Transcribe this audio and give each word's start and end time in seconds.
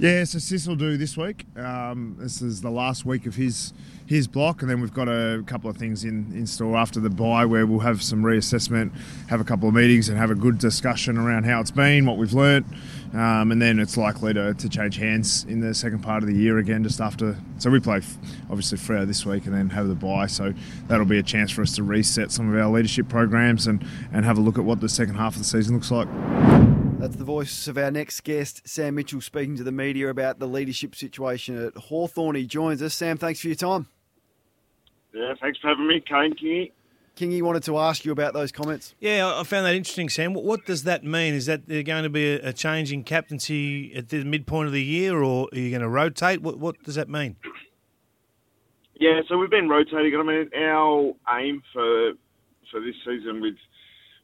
Yeah, 0.00 0.22
so 0.22 0.38
Sis 0.38 0.68
will 0.68 0.76
do 0.76 0.96
this 0.96 1.16
week. 1.16 1.44
Um, 1.56 2.16
this 2.20 2.40
is 2.40 2.60
the 2.60 2.70
last 2.70 3.04
week 3.04 3.26
of 3.26 3.34
his 3.34 3.72
his 4.06 4.26
block, 4.28 4.62
and 4.62 4.70
then 4.70 4.80
we've 4.80 4.94
got 4.94 5.08
a 5.08 5.42
couple 5.44 5.68
of 5.68 5.76
things 5.76 6.04
in, 6.04 6.32
in 6.32 6.46
store 6.46 6.76
after 6.76 6.98
the 6.98 7.10
bye 7.10 7.44
where 7.44 7.66
we'll 7.66 7.80
have 7.80 8.02
some 8.02 8.22
reassessment, 8.22 8.90
have 9.28 9.40
a 9.40 9.44
couple 9.44 9.68
of 9.68 9.74
meetings, 9.74 10.08
and 10.08 10.16
have 10.16 10.30
a 10.30 10.34
good 10.34 10.56
discussion 10.56 11.18
around 11.18 11.44
how 11.44 11.60
it's 11.60 11.72
been, 11.72 12.06
what 12.06 12.16
we've 12.16 12.32
learnt, 12.32 12.64
um, 13.12 13.52
and 13.52 13.60
then 13.60 13.78
it's 13.78 13.98
likely 13.98 14.32
to, 14.32 14.54
to 14.54 14.68
change 14.68 14.96
hands 14.96 15.44
in 15.44 15.60
the 15.60 15.74
second 15.74 15.98
part 15.98 16.22
of 16.22 16.28
the 16.28 16.34
year 16.34 16.56
again, 16.56 16.82
just 16.84 17.02
after. 17.02 17.36
So 17.58 17.68
we 17.68 17.80
play 17.80 18.00
obviously 18.48 18.78
Freo 18.78 19.06
this 19.06 19.26
week 19.26 19.44
and 19.44 19.54
then 19.54 19.68
have 19.70 19.88
the 19.88 19.94
bye. 19.94 20.26
so 20.26 20.54
that'll 20.86 21.04
be 21.04 21.18
a 21.18 21.22
chance 21.22 21.50
for 21.50 21.60
us 21.60 21.74
to 21.74 21.82
reset 21.82 22.30
some 22.30 22.48
of 22.50 22.58
our 22.58 22.70
leadership 22.70 23.08
programs 23.08 23.66
and, 23.66 23.84
and 24.12 24.24
have 24.24 24.38
a 24.38 24.40
look 24.40 24.58
at 24.58 24.64
what 24.64 24.80
the 24.80 24.88
second 24.88 25.16
half 25.16 25.34
of 25.34 25.40
the 25.40 25.44
season 25.44 25.74
looks 25.74 25.90
like. 25.90 26.08
That's 26.98 27.14
the 27.14 27.22
voice 27.22 27.68
of 27.68 27.78
our 27.78 27.92
next 27.92 28.24
guest, 28.24 28.66
Sam 28.66 28.96
Mitchell, 28.96 29.20
speaking 29.20 29.56
to 29.56 29.62
the 29.62 29.70
media 29.70 30.08
about 30.08 30.40
the 30.40 30.48
leadership 30.48 30.96
situation 30.96 31.56
at 31.56 31.76
Hawthorn. 31.76 32.34
He 32.34 32.44
joins 32.44 32.82
us. 32.82 32.92
Sam, 32.92 33.16
thanks 33.16 33.38
for 33.38 33.46
your 33.46 33.54
time. 33.54 33.86
Yeah, 35.14 35.34
thanks 35.40 35.60
for 35.60 35.68
having 35.68 35.86
me, 35.86 36.00
Kane 36.00 36.34
Kingy. 36.34 36.72
Kingy 37.14 37.40
wanted 37.40 37.62
to 37.64 37.78
ask 37.78 38.04
you 38.04 38.10
about 38.10 38.34
those 38.34 38.50
comments. 38.50 38.96
Yeah, 38.98 39.32
I 39.32 39.44
found 39.44 39.64
that 39.64 39.76
interesting, 39.76 40.08
Sam. 40.08 40.34
What 40.34 40.66
does 40.66 40.82
that 40.84 41.04
mean? 41.04 41.34
Is 41.34 41.46
that 41.46 41.68
there 41.68 41.84
going 41.84 42.02
to 42.02 42.10
be 42.10 42.32
a 42.32 42.52
change 42.52 42.92
in 42.92 43.04
captaincy 43.04 43.94
at 43.94 44.08
the 44.08 44.24
midpoint 44.24 44.66
of 44.66 44.72
the 44.72 44.82
year, 44.82 45.22
or 45.22 45.48
are 45.52 45.58
you 45.58 45.70
going 45.70 45.82
to 45.82 45.88
rotate? 45.88 46.42
What 46.42 46.58
What 46.58 46.82
does 46.82 46.96
that 46.96 47.08
mean? 47.08 47.36
Yeah, 48.98 49.20
so 49.28 49.38
we've 49.38 49.50
been 49.50 49.68
rotating. 49.68 50.16
I 50.18 50.22
mean, 50.24 50.50
our 50.56 51.12
aim 51.38 51.62
for 51.72 52.14
for 52.72 52.80
this 52.80 52.96
season 53.04 53.40
with 53.40 53.54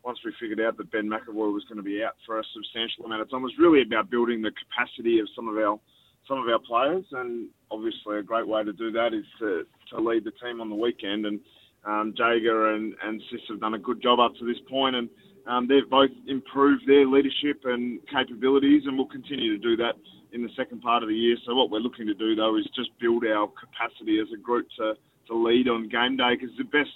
once 0.05 0.19
we 0.25 0.33
figured 0.39 0.61
out 0.61 0.77
that 0.77 0.93
Ben 0.93 1.09
McEvoy 1.09 1.53
was 1.53 1.65
going 1.65 1.79
to 1.79 1.83
be 1.83 2.05
out 2.05 2.15
for 2.27 2.39
a 2.39 2.43
substantial 2.53 3.07
amount 3.07 3.23
of 3.23 3.31
time, 3.31 3.43
was 3.43 3.55
really 3.59 3.83
about 3.83 4.11
building 4.11 4.43
the 4.43 4.53
capacity 4.53 5.19
of 5.19 5.27
some 5.35 5.49
of 5.49 5.57
our 5.57 5.81
some 6.29 6.39
of 6.39 6.49
our 6.49 6.59
players, 6.59 7.05
and 7.13 7.49
obviously 7.71 8.17
a 8.17 8.23
great 8.23 8.49
way 8.49 8.65
to 8.65 8.73
do 8.73 8.91
that 8.91 9.13
is 9.13 9.27
to, 9.39 9.65
to 9.91 10.01
lead 10.01 10.25
the 10.25 10.33
team 10.43 10.59
on 10.59 10.71
the 10.71 10.75
weekend. 10.75 11.27
And 11.27 11.39
um, 11.85 12.15
Jaeger 12.17 12.73
and, 12.75 12.95
and 13.05 13.21
Sis 13.31 13.41
have 13.51 13.61
done 13.61 13.75
a 13.75 13.79
good 13.79 14.01
job 14.01 14.21
up 14.21 14.33
to 14.39 14.47
this 14.47 14.57
point, 14.71 14.97
and 14.97 15.11
um, 15.47 15.69
they've 15.69 15.89
both 15.91 16.09
improved 16.27 16.85
their 16.87 17.07
leadership 17.07 17.61
and 17.65 18.01
capabilities, 18.09 18.83
and 18.87 18.97
will 18.97 19.09
continue 19.09 19.53
to 19.53 19.63
do 19.63 19.77
that 19.77 19.97
in 20.33 20.43
the 20.43 20.49
second 20.57 20.81
part 20.81 21.03
of 21.03 21.11
the 21.11 21.15
year. 21.15 21.37
So 21.45 21.55
what 21.55 21.71
we're 21.71 21.85
looking 21.85 22.07
to 22.07 22.15
do 22.15 22.35
though 22.35 22.57
is 22.57 22.65
just 22.75 22.89
build 22.99 23.25
our 23.27 23.47
capacity 23.49 24.19
as 24.19 24.29
a 24.33 24.41
group 24.41 24.67
to, 24.79 24.95
to 25.29 25.35
lead 25.37 25.69
on 25.69 25.89
game 25.89 26.17
day, 26.17 26.37
because 26.41 26.57
the 26.57 26.65
best 26.65 26.91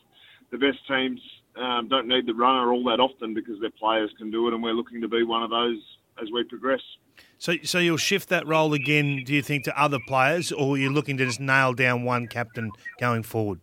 the 0.50 0.56
best 0.56 0.78
teams 0.88 1.20
um, 1.58 1.88
don't 1.88 2.08
need 2.08 2.26
the 2.26 2.34
runner 2.34 2.72
all 2.72 2.84
that 2.84 3.00
often 3.00 3.34
because 3.34 3.60
their 3.60 3.70
players 3.70 4.10
can 4.18 4.30
do 4.30 4.48
it, 4.48 4.54
and 4.54 4.62
we're 4.62 4.72
looking 4.72 5.00
to 5.00 5.08
be 5.08 5.22
one 5.22 5.42
of 5.42 5.50
those 5.50 5.78
as 6.22 6.28
we 6.32 6.44
progress. 6.44 6.80
So, 7.38 7.54
so 7.62 7.78
you'll 7.78 7.96
shift 7.96 8.28
that 8.28 8.46
role 8.46 8.74
again, 8.74 9.22
do 9.24 9.34
you 9.34 9.42
think, 9.42 9.64
to 9.64 9.80
other 9.80 9.98
players, 10.06 10.52
or 10.52 10.78
you're 10.78 10.92
looking 10.92 11.16
to 11.18 11.26
just 11.26 11.40
nail 11.40 11.72
down 11.72 12.04
one 12.04 12.26
captain 12.26 12.70
going 13.00 13.22
forward? 13.22 13.60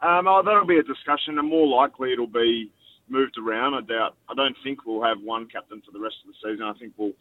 Um, 0.00 0.26
oh, 0.26 0.42
that'll 0.44 0.66
be 0.66 0.78
a 0.78 0.82
discussion, 0.82 1.38
and 1.38 1.48
more 1.48 1.66
likely 1.66 2.12
it'll 2.12 2.26
be 2.26 2.70
moved 3.08 3.38
around. 3.38 3.74
I 3.74 3.80
doubt. 3.82 4.16
I 4.28 4.34
don't 4.34 4.56
think 4.64 4.84
we'll 4.84 5.02
have 5.02 5.18
one 5.22 5.46
captain 5.46 5.80
for 5.84 5.92
the 5.92 6.00
rest 6.00 6.16
of 6.24 6.32
the 6.32 6.50
season. 6.50 6.64
I 6.64 6.72
think 6.78 6.92
we'll 6.96 7.12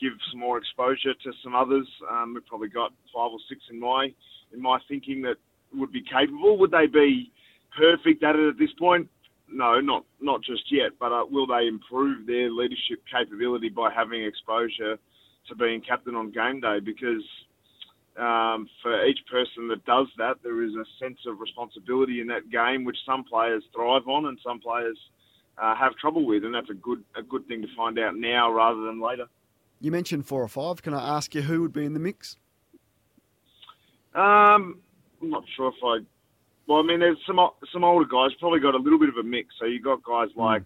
give 0.00 0.12
some 0.30 0.40
more 0.40 0.58
exposure 0.58 1.14
to 1.14 1.32
some 1.42 1.56
others. 1.56 1.88
Um, 2.10 2.34
we've 2.34 2.46
probably 2.46 2.68
got 2.68 2.92
five 3.12 3.32
or 3.32 3.38
six 3.48 3.60
in 3.70 3.80
my 3.80 4.12
in 4.52 4.62
my 4.62 4.78
thinking 4.88 5.22
that 5.22 5.36
would 5.74 5.92
be 5.92 6.02
capable. 6.02 6.56
Would 6.58 6.70
they 6.70 6.86
be 6.86 7.32
perfect 7.78 8.22
at 8.22 8.36
it 8.36 8.48
at 8.48 8.58
this 8.58 8.72
point? 8.78 9.08
No, 9.50 9.80
not 9.80 10.04
not 10.20 10.42
just 10.42 10.70
yet. 10.70 10.92
But 11.00 11.12
uh, 11.12 11.24
will 11.30 11.46
they 11.46 11.66
improve 11.66 12.26
their 12.26 12.50
leadership 12.50 13.02
capability 13.10 13.70
by 13.70 13.90
having 13.92 14.24
exposure 14.24 14.98
to 15.48 15.54
being 15.54 15.80
captain 15.80 16.14
on 16.14 16.30
game 16.30 16.60
day? 16.60 16.80
Because 16.84 17.24
um, 18.18 18.68
for 18.82 19.06
each 19.06 19.20
person 19.30 19.68
that 19.68 19.84
does 19.86 20.08
that, 20.18 20.36
there 20.42 20.62
is 20.62 20.72
a 20.74 20.84
sense 21.02 21.18
of 21.26 21.40
responsibility 21.40 22.20
in 22.20 22.26
that 22.26 22.50
game, 22.50 22.84
which 22.84 22.98
some 23.06 23.24
players 23.24 23.62
thrive 23.74 24.06
on 24.08 24.26
and 24.26 24.38
some 24.44 24.60
players 24.60 24.98
uh, 25.56 25.74
have 25.74 25.94
trouble 25.96 26.26
with, 26.26 26.44
and 26.44 26.54
that's 26.54 26.70
a 26.70 26.74
good 26.74 27.02
a 27.16 27.22
good 27.22 27.46
thing 27.48 27.62
to 27.62 27.68
find 27.76 27.98
out 27.98 28.16
now 28.16 28.50
rather 28.52 28.82
than 28.82 29.00
later. 29.00 29.26
You 29.80 29.92
mentioned 29.92 30.26
four 30.26 30.42
or 30.42 30.48
five. 30.48 30.82
Can 30.82 30.92
I 30.92 31.16
ask 31.16 31.34
you 31.34 31.42
who 31.42 31.62
would 31.62 31.72
be 31.72 31.84
in 31.84 31.94
the 31.94 32.00
mix? 32.00 32.36
Um, 34.14 34.80
I'm 35.22 35.30
not 35.30 35.44
sure 35.56 35.68
if 35.68 35.74
I 35.84 35.98
well, 36.68 36.78
I 36.78 36.82
mean, 36.82 37.00
there's 37.00 37.18
some 37.26 37.40
some 37.72 37.82
older 37.82 38.04
guys 38.04 38.36
probably 38.38 38.60
got 38.60 38.74
a 38.74 38.78
little 38.78 38.98
bit 38.98 39.08
of 39.08 39.16
a 39.16 39.22
mix. 39.22 39.54
So 39.58 39.64
you 39.64 39.80
got 39.80 40.04
guys 40.04 40.28
hmm. 40.34 40.40
like 40.40 40.64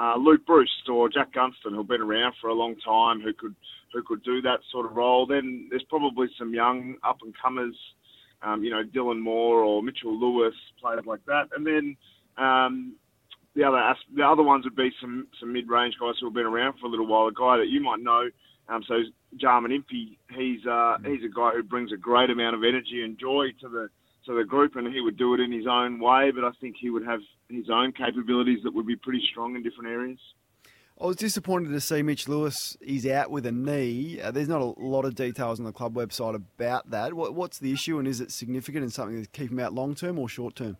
uh, 0.00 0.14
Luke 0.16 0.46
Breust 0.46 0.88
or 0.90 1.08
Jack 1.10 1.34
Gunston 1.34 1.74
who've 1.74 1.86
been 1.86 2.00
around 2.00 2.34
for 2.40 2.48
a 2.48 2.54
long 2.54 2.76
time 2.84 3.20
who 3.20 3.34
could 3.34 3.54
who 3.92 4.02
could 4.02 4.22
do 4.24 4.40
that 4.42 4.60
sort 4.72 4.86
of 4.86 4.96
role. 4.96 5.26
Then 5.26 5.68
there's 5.70 5.84
probably 5.88 6.28
some 6.38 6.54
young 6.54 6.96
up 7.06 7.18
and 7.22 7.34
comers, 7.40 7.76
um, 8.42 8.64
you 8.64 8.70
know, 8.70 8.82
Dylan 8.82 9.20
Moore 9.20 9.60
or 9.62 9.82
Mitchell 9.82 10.18
Lewis, 10.18 10.54
players 10.80 11.04
like 11.06 11.24
that. 11.26 11.48
And 11.54 11.66
then 11.66 11.96
um, 12.42 12.94
the 13.54 13.64
other 13.64 13.94
the 14.16 14.22
other 14.22 14.42
ones 14.42 14.64
would 14.64 14.76
be 14.76 14.90
some 14.98 15.26
some 15.38 15.52
mid 15.52 15.68
range 15.68 15.94
guys 16.00 16.14
who 16.20 16.26
have 16.26 16.34
been 16.34 16.46
around 16.46 16.78
for 16.80 16.86
a 16.86 16.90
little 16.90 17.06
while. 17.06 17.26
A 17.26 17.32
guy 17.32 17.58
that 17.58 17.68
you 17.68 17.82
might 17.82 18.00
know. 18.00 18.30
Um, 18.70 18.82
so 18.86 18.94
Jarman 19.36 19.72
Impey, 19.72 20.18
he's 20.30 20.64
uh, 20.66 20.96
hmm. 20.96 21.12
he's 21.12 21.24
a 21.24 21.34
guy 21.34 21.50
who 21.54 21.62
brings 21.62 21.92
a 21.92 21.98
great 21.98 22.30
amount 22.30 22.56
of 22.56 22.62
energy 22.62 23.02
and 23.04 23.18
joy 23.18 23.48
to 23.60 23.68
the 23.68 23.90
to 24.28 24.34
the 24.34 24.44
group, 24.44 24.76
and 24.76 24.92
he 24.92 25.00
would 25.00 25.16
do 25.16 25.34
it 25.34 25.40
in 25.40 25.50
his 25.50 25.66
own 25.66 25.98
way. 25.98 26.30
But 26.30 26.44
I 26.44 26.50
think 26.60 26.76
he 26.80 26.90
would 26.90 27.04
have 27.04 27.20
his 27.48 27.68
own 27.70 27.92
capabilities 27.92 28.60
that 28.64 28.74
would 28.74 28.86
be 28.86 28.96
pretty 28.96 29.22
strong 29.30 29.56
in 29.56 29.62
different 29.62 29.90
areas. 29.90 30.18
I 31.00 31.06
was 31.06 31.16
disappointed 31.16 31.70
to 31.70 31.80
see 31.80 32.02
Mitch 32.02 32.26
Lewis. 32.26 32.76
He's 32.80 33.06
out 33.06 33.30
with 33.30 33.46
a 33.46 33.52
knee. 33.52 34.20
Uh, 34.20 34.32
there's 34.32 34.48
not 34.48 34.60
a 34.60 34.74
lot 34.78 35.04
of 35.04 35.14
details 35.14 35.60
on 35.60 35.64
the 35.64 35.72
club 35.72 35.94
website 35.94 36.34
about 36.34 36.90
that. 36.90 37.14
What, 37.14 37.34
what's 37.34 37.58
the 37.58 37.72
issue, 37.72 37.98
and 37.98 38.08
is 38.08 38.20
it 38.20 38.32
significant 38.32 38.82
and 38.82 38.92
something 38.92 39.22
to 39.22 39.28
keep 39.30 39.50
him 39.50 39.60
out 39.60 39.72
long 39.72 39.94
term 39.94 40.18
or 40.18 40.28
short 40.28 40.56
term? 40.56 40.76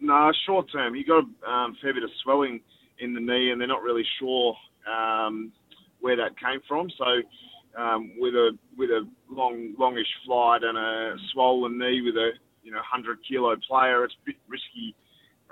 No, 0.00 0.30
short 0.46 0.70
term. 0.70 0.94
He 0.94 1.02
got 1.02 1.24
a 1.46 1.50
um, 1.50 1.76
fair 1.82 1.94
bit 1.94 2.04
of 2.04 2.10
swelling 2.22 2.60
in 3.00 3.14
the 3.14 3.20
knee, 3.20 3.50
and 3.50 3.60
they're 3.60 3.68
not 3.68 3.82
really 3.82 4.04
sure 4.20 4.54
um, 4.86 5.52
where 6.00 6.16
that 6.16 6.38
came 6.38 6.60
from. 6.68 6.90
So 6.96 7.04
um, 7.78 8.12
with 8.18 8.34
a 8.34 8.56
with 8.76 8.90
a 8.90 9.06
long 9.30 9.74
longish 9.78 10.10
flight 10.24 10.62
and 10.62 10.78
a 10.78 11.16
swollen 11.32 11.78
knee 11.78 12.02
with 12.02 12.16
a 12.16 12.30
you 12.62 12.72
know 12.72 12.80
hundred 12.82 13.18
kilo 13.28 13.54
player, 13.68 14.04
it's 14.04 14.14
a 14.22 14.26
bit 14.26 14.36
risky 14.48 14.94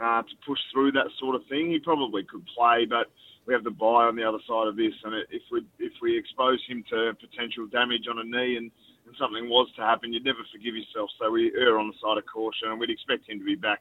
uh, 0.03 0.22
to 0.22 0.34
push 0.47 0.59
through 0.72 0.93
that 0.93 1.06
sort 1.19 1.34
of 1.34 1.43
thing. 1.49 1.71
He 1.71 1.78
probably 1.78 2.25
could 2.25 2.44
play, 2.56 2.87
but 2.88 3.10
we 3.47 3.55
have 3.55 3.65
the 3.65 3.71
bye 3.71 4.06
on 4.06 4.16
the 4.16 4.25
other 4.25 4.38
side 4.47 4.69
of 4.69 4.77
this, 4.77 4.94
and 5.05 5.15
if 5.31 5.43
we 5.50 5.66
if 5.78 5.93
we 6.00 6.16
expose 6.16 6.60
him 6.69 6.84
to 6.91 7.13
potential 7.21 7.66
damage 7.66 8.07
on 8.09 8.19
a 8.19 8.25
knee 8.25 8.57
and, 8.57 8.71
and 9.07 9.15
something 9.18 9.48
was 9.48 9.68
to 9.77 9.83
happen, 9.83 10.13
you'd 10.13 10.25
never 10.25 10.45
forgive 10.53 10.77
yourself. 10.77 11.10
So 11.18 11.30
we 11.30 11.53
err 11.59 11.78
on 11.78 11.89
the 11.89 11.98
side 12.01 12.18
of 12.18 12.25
caution, 12.27 12.71
and 12.71 12.78
we'd 12.78 12.91
expect 12.91 13.28
him 13.28 13.39
to 13.39 13.45
be 13.45 13.57
back 13.57 13.80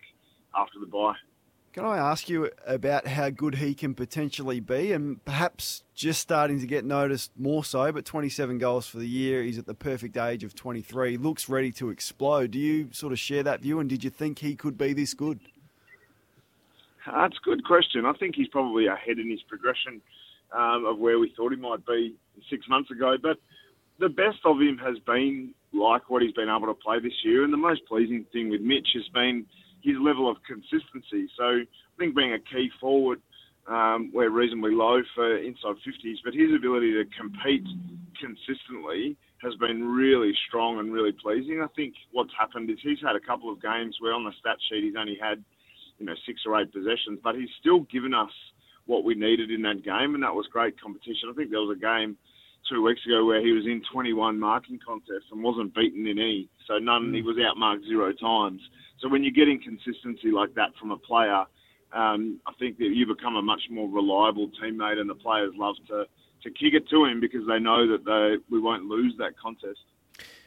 after 0.56 0.80
the 0.80 0.88
bye. 0.88 1.16
Can 1.74 1.86
I 1.86 1.98
ask 1.98 2.28
you 2.28 2.50
about 2.68 3.08
how 3.08 3.30
good 3.30 3.56
he 3.56 3.74
can 3.74 3.96
potentially 3.96 4.60
be 4.60 4.92
and 4.92 5.24
perhaps 5.24 5.84
just 5.96 6.20
starting 6.20 6.60
to 6.60 6.68
get 6.68 6.84
noticed 6.84 7.32
more 7.38 7.64
so, 7.64 7.94
but 7.94 8.04
27 8.04 8.58
goals 8.58 8.88
for 8.88 8.98
the 8.98 9.08
year. 9.08 9.42
He's 9.42 9.58
at 9.58 9.68
the 9.68 9.74
perfect 9.74 10.18
age 10.18 10.44
of 10.44 10.54
23, 10.54 11.16
looks 11.16 11.48
ready 11.48 11.72
to 11.74 11.90
explode. 11.90 12.52
Do 12.52 12.60
you 12.60 12.90
sort 12.92 13.14
of 13.14 13.20
share 13.20 13.44
that 13.44 13.62
view 13.62 13.80
and 13.80 13.90
did 13.90 14.04
you 14.04 14.10
think 14.10 14.40
he 14.40 14.54
could 14.54 14.78
be 14.78 14.92
this 14.92 15.14
good? 15.14 15.40
That's 17.06 17.38
a 17.38 17.46
good 17.46 17.64
question. 17.64 18.06
I 18.06 18.14
think 18.14 18.36
he's 18.36 18.50
probably 18.50 18.88
ahead 18.88 19.18
in 19.18 19.30
his 19.30 19.42
progression 19.44 20.02
um, 20.52 20.86
of 20.86 21.00
where 21.00 21.20
we 21.20 21.34
thought 21.38 21.54
he 21.54 21.58
might 21.58 21.86
be 21.86 22.16
six 22.50 22.68
months 22.68 22.92
ago. 22.92 23.16
But 23.22 23.38
the 23.98 24.10
best 24.10 24.40
of 24.44 24.60
him 24.60 24.78
has 24.80 25.00
been 25.00 25.54
like 25.72 26.10
what 26.10 26.22
he's 26.22 26.34
been 26.34 26.50
able 26.50 26.68
to 26.68 26.74
play 26.74 27.00
this 27.00 27.24
year. 27.24 27.46
And 27.46 27.54
the 27.54 27.58
most 27.58 27.86
pleasing 27.88 28.26
thing 28.34 28.50
with 28.50 28.60
Mitch 28.60 28.90
has 28.94 29.08
been 29.14 29.46
his 29.84 29.96
level 30.00 30.30
of 30.30 30.38
consistency. 30.48 31.30
So 31.38 31.44
I 31.44 31.96
think 31.98 32.16
being 32.16 32.34
a 32.34 32.40
key 32.40 32.70
forward 32.80 33.22
Um, 33.68 34.10
we're 34.14 34.30
reasonably 34.30 34.74
low 34.74 35.02
for 35.14 35.38
inside 35.38 35.76
50s, 35.86 36.18
but 36.26 36.34
his 36.34 36.50
ability 36.54 36.94
to 36.94 37.06
compete 37.14 37.66
consistently 38.20 39.16
has 39.42 39.54
been 39.56 39.86
really 39.86 40.34
strong 40.48 40.80
and 40.80 40.92
really 40.92 41.12
pleasing. 41.12 41.62
I 41.62 41.68
think 41.76 41.94
what's 42.12 42.34
happened 42.38 42.70
is 42.70 42.78
he's 42.82 43.02
had 43.02 43.16
a 43.16 43.20
couple 43.20 43.52
of 43.52 43.62
games 43.62 43.96
where 44.00 44.14
on 44.14 44.24
the 44.26 44.34
stat 44.40 44.58
sheet 44.68 44.84
he's 44.84 44.96
only 44.98 45.18
had, 45.22 45.44
you 46.00 46.06
know, 46.06 46.16
six 46.26 46.42
or 46.46 46.60
eight 46.60 46.74
possessions, 46.74 47.20
but 47.24 47.36
he's 47.36 47.50
still 47.60 47.82
given 47.82 48.14
us 48.14 48.32
what 48.88 49.04
we 49.04 49.14
needed 49.14 49.52
in 49.52 49.62
that 49.62 49.84
game, 49.84 50.16
and 50.16 50.24
that 50.24 50.34
was 50.34 50.48
great 50.52 50.80
competition. 50.82 51.30
I 51.30 51.34
think 51.34 51.52
there 51.52 51.62
was 51.62 51.78
a 51.78 51.80
game 51.80 52.18
two 52.70 52.82
weeks 52.82 53.06
ago 53.06 53.26
where 53.26 53.42
he 53.42 53.52
was 53.52 53.66
in 53.66 53.82
21 53.94 54.40
marking 54.40 54.80
contests 54.86 55.30
and 55.32 55.44
wasn't 55.44 55.74
beaten 55.76 56.06
in 56.08 56.18
any, 56.18 56.50
so 56.72 56.80
none. 56.80 57.14
He 57.14 57.22
was 57.22 57.36
outmarked 57.36 57.86
zero 57.86 58.14
times. 58.14 58.62
So 59.00 59.10
when 59.10 59.24
you're 59.24 59.34
getting 59.34 59.62
consistency 59.62 60.32
like 60.32 60.54
that 60.56 60.70
from 60.80 60.92
a 60.92 60.98
player, 60.98 61.44
um, 61.92 62.40
I 62.48 62.54
think 62.60 62.78
that 62.78 62.92
you 62.94 63.06
become 63.06 63.36
a 63.36 63.42
much 63.42 63.64
more 63.70 63.90
reliable 63.90 64.50
teammate, 64.62 64.98
and 65.00 65.10
the 65.10 65.16
players 65.16 65.52
love 65.56 65.76
to 65.90 66.06
to 66.44 66.50
kick 66.50 66.74
it 66.74 66.90
to 66.90 67.06
him 67.06 67.20
because 67.20 67.46
they 67.48 67.60
know 67.60 67.88
that 67.92 68.04
they, 68.04 68.38
we 68.50 68.60
won't 68.60 68.86
lose 68.86 69.14
that 69.20 69.38
contest. 69.38 69.80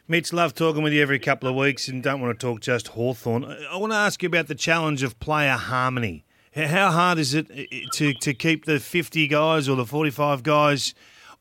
Mitch, 0.09 0.33
love 0.33 0.53
talking 0.53 0.83
with 0.83 0.93
you 0.93 1.01
every 1.01 1.21
couple 1.21 1.49
of 1.49 1.55
weeks 1.55 1.87
and 1.87 2.03
don't 2.03 2.21
want 2.21 2.39
to 2.39 2.47
talk 2.47 2.61
just 2.61 2.89
Hawthorn. 2.89 3.45
I 3.45 3.77
want 3.77 3.93
to 3.93 3.97
ask 3.97 4.21
you 4.21 4.27
about 4.27 4.49
the 4.49 4.57
challenge 4.57 5.05
of 5.05 5.21
player 5.21 5.53
harmony. 5.53 6.25
How 6.53 6.91
hard 6.91 7.19
is 7.19 7.33
it 7.33 7.47
to, 7.93 8.13
to 8.13 8.35
keep 8.35 8.65
the 8.65 8.81
50 8.81 9.29
guys 9.29 9.69
or 9.69 9.77
the 9.77 9.87
45 9.87 10.43
guys 10.43 10.95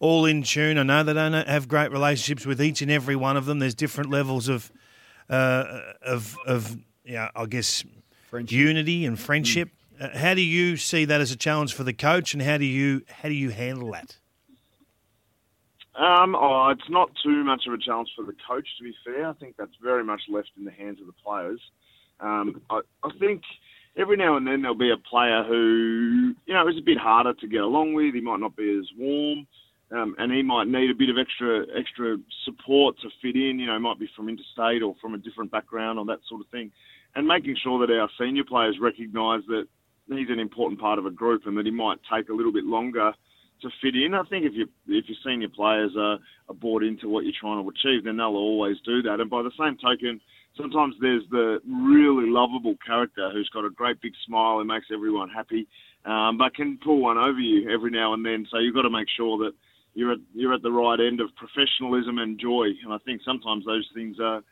all 0.03 0.25
in 0.25 0.43
tune? 0.43 0.77
I 0.77 0.83
know 0.83 1.01
they 1.01 1.13
don't 1.13 1.47
have 1.47 1.69
great 1.69 1.89
relationships 1.89 2.45
with 2.45 2.61
each 2.61 2.81
and 2.81 2.91
every 2.91 3.15
one 3.15 3.37
of 3.37 3.45
them. 3.45 3.59
There's 3.59 3.73
different 3.73 4.09
levels 4.09 4.49
of, 4.49 4.69
uh, 5.29 5.79
of, 6.01 6.37
of 6.45 6.77
yeah, 7.05 7.29
I 7.33 7.45
guess, 7.45 7.85
friendship. 8.29 8.51
unity 8.57 9.05
and 9.05 9.17
friendship. 9.17 9.69
Mm. 9.69 10.13
Uh, 10.13 10.17
how 10.17 10.33
do 10.33 10.41
you 10.41 10.75
see 10.75 11.05
that 11.05 11.21
as 11.21 11.31
a 11.31 11.37
challenge 11.37 11.73
for 11.73 11.83
the 11.83 11.93
coach, 11.93 12.33
and 12.33 12.41
how 12.41 12.57
do 12.57 12.65
you 12.65 13.03
how 13.07 13.29
do 13.29 13.35
you 13.35 13.51
handle 13.51 13.91
that? 13.91 14.17
Um, 15.95 16.35
oh, 16.35 16.69
it's 16.71 16.89
not 16.89 17.09
too 17.23 17.43
much 17.43 17.63
of 17.67 17.73
a 17.73 17.77
challenge 17.77 18.09
for 18.15 18.25
the 18.25 18.35
coach, 18.47 18.67
to 18.79 18.83
be 18.83 18.93
fair. 19.05 19.29
I 19.29 19.33
think 19.33 19.55
that's 19.57 19.75
very 19.81 20.03
much 20.03 20.21
left 20.27 20.49
in 20.57 20.65
the 20.65 20.71
hands 20.71 20.99
of 20.99 21.05
the 21.05 21.13
players. 21.23 21.61
Um, 22.19 22.61
I, 22.69 22.81
I 23.03 23.09
think 23.19 23.43
every 23.95 24.17
now 24.17 24.35
and 24.35 24.45
then 24.45 24.63
there'll 24.63 24.75
be 24.75 24.91
a 24.91 24.97
player 24.97 25.43
who, 25.43 26.33
you 26.45 26.53
know, 26.53 26.67
is 26.67 26.77
a 26.77 26.81
bit 26.81 26.97
harder 26.97 27.33
to 27.35 27.47
get 27.47 27.61
along 27.61 27.93
with. 27.93 28.15
He 28.15 28.21
might 28.21 28.39
not 28.39 28.55
be 28.55 28.77
as 28.79 28.89
warm, 28.97 29.45
um, 29.93 30.15
and 30.17 30.31
he 30.31 30.41
might 30.41 30.67
need 30.67 30.89
a 30.89 30.95
bit 30.95 31.09
of 31.09 31.17
extra 31.17 31.65
extra 31.77 32.17
support 32.45 32.95
to 33.01 33.09
fit 33.21 33.35
in. 33.35 33.59
You 33.59 33.67
know, 33.67 33.79
might 33.79 33.99
be 33.99 34.09
from 34.15 34.29
interstate 34.29 34.81
or 34.81 34.95
from 34.99 35.13
a 35.13 35.17
different 35.17 35.51
background 35.51 35.99
or 35.99 36.05
that 36.05 36.19
sort 36.27 36.41
of 36.41 36.47
thing. 36.49 36.71
And 37.15 37.27
making 37.27 37.55
sure 37.63 37.85
that 37.85 37.93
our 37.93 38.09
senior 38.19 38.43
players 38.43 38.77
recognise 38.81 39.41
that 39.47 39.65
he's 40.07 40.29
an 40.29 40.39
important 40.39 40.81
part 40.81 40.97
of 40.97 41.05
a 41.05 41.11
group 41.11 41.43
and 41.45 41.55
that 41.57 41.65
he 41.65 41.71
might 41.71 41.99
take 42.11 42.29
a 42.29 42.33
little 42.33 42.51
bit 42.51 42.65
longer 42.65 43.13
to 43.61 43.69
fit 43.81 43.95
in. 43.95 44.13
I 44.13 44.23
think 44.23 44.45
if 44.45 44.53
you 44.53 44.67
if 44.87 45.05
your 45.07 45.17
senior 45.23 45.49
players 45.49 45.91
are, 45.97 46.17
are 46.49 46.55
bought 46.55 46.83
into 46.83 47.07
what 47.07 47.23
you're 47.23 47.33
trying 47.39 47.63
to 47.63 47.69
achieve, 47.69 48.03
then 48.03 48.17
they'll 48.17 48.35
always 48.35 48.77
do 48.85 49.01
that. 49.03 49.19
And 49.19 49.29
by 49.29 49.43
the 49.43 49.51
same 49.59 49.77
token, 49.77 50.19
sometimes 50.57 50.95
there's 51.01 51.23
the 51.29 51.59
really 51.65 52.29
lovable 52.29 52.75
character 52.85 53.29
who's 53.31 53.49
got 53.53 53.65
a 53.65 53.69
great 53.69 54.01
big 54.01 54.13
smile 54.25 54.59
and 54.59 54.67
makes 54.67 54.87
everyone 54.93 55.29
happy, 55.29 55.67
um, 56.05 56.37
but 56.37 56.55
can 56.55 56.79
pull 56.83 56.99
one 56.99 57.17
over 57.17 57.39
you 57.39 57.69
every 57.69 57.91
now 57.91 58.13
and 58.13 58.25
then. 58.25 58.47
So 58.51 58.57
you've 58.57 58.75
got 58.75 58.83
to 58.83 58.89
make 58.89 59.07
sure 59.15 59.37
that 59.37 59.53
you're 59.93 60.11
at 60.13 60.19
you're 60.33 60.53
at 60.53 60.61
the 60.61 60.71
right 60.71 60.99
end 60.99 61.19
of 61.21 61.29
professionalism 61.35 62.17
and 62.17 62.39
joy. 62.39 62.67
And 62.83 62.93
I 62.93 62.97
think 62.99 63.21
sometimes 63.23 63.65
those 63.65 63.87
things 63.93 64.17
are 64.19 64.43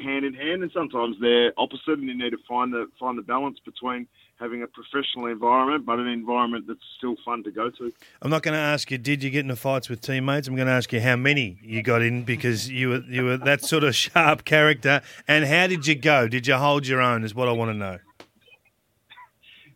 hand 0.00 0.24
in 0.24 0.34
hand, 0.34 0.62
and 0.62 0.70
sometimes 0.72 1.16
they're 1.20 1.52
opposite, 1.56 1.98
and 1.98 2.04
you 2.04 2.16
need 2.16 2.30
to 2.30 2.38
find 2.48 2.72
the 2.72 2.88
find 2.98 3.18
the 3.18 3.22
balance 3.22 3.58
between 3.64 4.06
having 4.38 4.62
a 4.62 4.66
professional 4.66 5.26
environment, 5.26 5.86
but 5.86 5.98
an 5.98 6.08
environment 6.08 6.66
that's 6.66 6.80
still 6.96 7.14
fun 7.24 7.44
to 7.44 7.50
go 7.50 7.70
to. 7.70 7.92
I'm 8.22 8.30
not 8.30 8.42
going 8.42 8.54
to 8.54 8.60
ask 8.60 8.90
you, 8.90 8.98
did 8.98 9.22
you 9.22 9.30
get 9.30 9.40
into 9.40 9.54
fights 9.54 9.88
with 9.88 10.00
teammates? 10.00 10.48
I'm 10.48 10.56
going 10.56 10.66
to 10.66 10.72
ask 10.72 10.92
you 10.92 11.00
how 11.00 11.16
many 11.16 11.58
you 11.62 11.82
got 11.82 12.02
in 12.02 12.24
because 12.24 12.68
you 12.68 12.88
were 12.88 13.02
you 13.08 13.24
were 13.24 13.36
that 13.38 13.62
sort 13.62 13.84
of 13.84 13.94
sharp 13.94 14.44
character. 14.44 15.02
And 15.28 15.44
how 15.44 15.66
did 15.66 15.86
you 15.86 15.94
go? 15.94 16.28
Did 16.28 16.46
you 16.46 16.54
hold 16.54 16.86
your 16.86 17.00
own? 17.00 17.24
Is 17.24 17.34
what 17.34 17.48
I 17.48 17.52
want 17.52 17.70
to 17.70 17.76
know. 17.76 17.98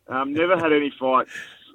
Um, 0.09 0.33
never 0.33 0.57
had 0.57 0.73
any 0.73 0.93
fights 0.99 1.31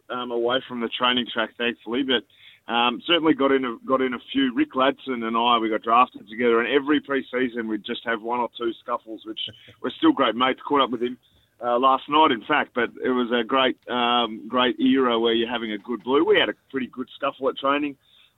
um, 0.10 0.32
away 0.32 0.64
from 0.68 0.80
the 0.80 0.90
training 0.90 1.28
track, 1.32 1.52
thankfully, 1.58 2.04
but. 2.04 2.24
Um, 2.72 3.02
certainly 3.06 3.34
got 3.34 3.52
in 3.52 3.66
a, 3.66 3.76
got 3.86 4.00
in 4.00 4.14
a 4.14 4.20
few. 4.32 4.54
Rick 4.56 4.74
Ladson 4.76 5.24
and 5.24 5.36
I 5.36 5.58
we 5.58 5.70
got 5.70 5.82
drafted 5.82 6.30
together, 6.30 6.62
and 6.62 6.74
every 6.74 7.02
pre-season 7.02 7.68
we'd 7.68 7.84
just 7.84 8.00
have 8.06 8.22
one 8.22 8.40
or 8.40 8.48
two 8.58 8.72
scuffles, 8.82 9.24
which 9.26 9.42
we're 9.82 9.92
still 9.98 10.14
great 10.14 10.36
mates. 10.36 10.62
Caught 10.66 10.84
up 10.84 10.90
with 10.90 11.04
him 11.04 11.18
uh, 11.62 11.78
last 11.78 12.04
night, 12.08 12.32
in 12.32 12.42
fact. 12.48 12.72
But 12.74 12.92
it 13.04 13.10
was 13.10 13.30
a 13.34 13.44
great, 13.44 13.78
um, 13.90 14.48
great 14.48 14.80
era 14.80 15.20
where 15.20 15.34
you're 15.34 15.50
having 15.50 15.74
a 15.74 15.78
good 15.78 16.02
blue. 16.06 16.24
We 16.24 16.40
had 16.40 16.48
a 16.48 16.54
pretty 16.70 16.88
good 16.88 17.10
scuffle 17.14 17.50
at 17.50 17.58
training 17.58 17.98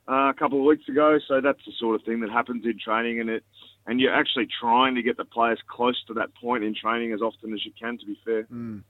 uh, 0.09 0.29
a 0.29 0.33
couple 0.33 0.57
of 0.57 0.65
weeks 0.65 0.89
ago, 0.89 1.19
so 1.27 1.39
that's 1.39 1.63
the 1.67 1.73
sort 1.77 1.93
of 1.99 2.03
thing 2.03 2.19
that 2.21 2.31
happens 2.31 2.65
in 2.65 2.79
training, 2.83 3.19
and 3.19 3.29
it, 3.29 3.43
and 3.85 3.99
you're 3.99 4.15
actually 4.15 4.47
trying 4.59 4.95
to 4.95 5.03
get 5.03 5.15
the 5.15 5.25
players 5.25 5.59
close 5.69 6.01
to 6.07 6.13
that 6.15 6.33
point 6.41 6.63
in 6.63 6.73
training 6.73 7.13
as 7.13 7.21
often 7.21 7.53
as 7.53 7.63
you 7.63 7.71
can. 7.79 7.99
To 7.99 8.05
be 8.07 8.17
fair. 8.25 8.43
Mm. 8.45 8.81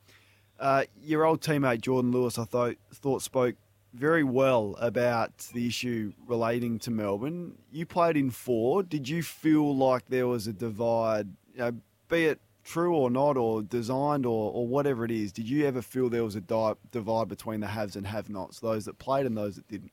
Uh, 0.57 0.83
your 1.03 1.25
old 1.25 1.41
teammate 1.41 1.81
Jordan 1.81 2.11
Lewis, 2.11 2.39
I 2.39 2.45
thought 2.45 2.77
thought 2.93 3.21
spoke 3.21 3.55
very 3.93 4.23
well 4.23 4.75
about 4.79 5.37
the 5.53 5.67
issue 5.67 6.13
relating 6.27 6.79
to 6.79 6.91
Melbourne. 6.91 7.57
You 7.71 7.85
played 7.85 8.17
in 8.17 8.31
four. 8.31 8.83
Did 8.83 9.07
you 9.07 9.21
feel 9.21 9.75
like 9.75 10.07
there 10.07 10.27
was 10.27 10.47
a 10.47 10.53
divide, 10.53 11.27
you 11.53 11.59
know, 11.59 11.71
be 12.09 12.25
it 12.25 12.39
true 12.63 12.95
or 12.95 13.09
not, 13.09 13.37
or 13.37 13.61
designed, 13.61 14.25
or, 14.25 14.51
or 14.51 14.65
whatever 14.67 15.03
it 15.05 15.11
is, 15.11 15.31
did 15.31 15.49
you 15.49 15.67
ever 15.67 15.81
feel 15.81 16.09
there 16.09 16.23
was 16.23 16.35
a 16.35 16.41
di- 16.41 16.75
divide 16.91 17.27
between 17.27 17.59
the 17.59 17.67
haves 17.67 17.95
and 17.95 18.07
have-nots, 18.07 18.59
those 18.59 18.85
that 18.85 18.97
played 18.99 19.25
and 19.25 19.37
those 19.37 19.55
that 19.55 19.67
didn't? 19.67 19.91